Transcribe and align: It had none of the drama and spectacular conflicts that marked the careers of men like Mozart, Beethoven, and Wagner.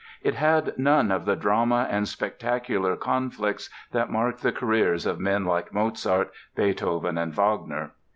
It 0.23 0.33
had 0.33 0.73
none 0.79 1.11
of 1.11 1.25
the 1.25 1.35
drama 1.35 1.85
and 1.87 2.07
spectacular 2.07 2.95
conflicts 2.95 3.69
that 3.91 4.09
marked 4.09 4.41
the 4.41 4.51
careers 4.51 5.05
of 5.05 5.19
men 5.19 5.45
like 5.45 5.75
Mozart, 5.75 6.31
Beethoven, 6.55 7.19
and 7.19 7.31
Wagner. 7.35 7.91